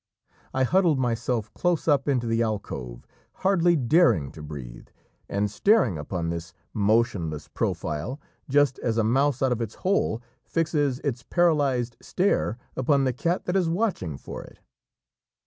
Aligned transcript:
I 0.51 0.63
huddled 0.63 0.97
myself 0.97 1.53
close 1.53 1.87
up 1.87 2.07
into 2.07 2.25
the 2.25 2.41
alcove, 2.41 3.05
hardly 3.45 3.75
daring 3.75 4.31
to 4.31 4.41
breathe, 4.41 4.87
and 5.29 5.51
staring 5.51 5.99
upon 5.99 6.31
this 6.31 6.53
motionless 6.73 7.47
profile 7.47 8.19
just 8.49 8.79
as 8.79 8.97
a 8.97 9.03
mouse 9.03 9.43
out 9.43 9.51
of 9.51 9.61
its 9.61 9.75
hole 9.75 10.19
fixes 10.43 10.97
its 11.01 11.21
paralysed 11.21 11.97
stare 12.01 12.57
upon 12.75 13.03
the 13.03 13.13
cat 13.13 13.45
that 13.45 13.55
is 13.55 13.69
watching 13.69 14.17
for 14.17 14.41
it. 14.43 14.57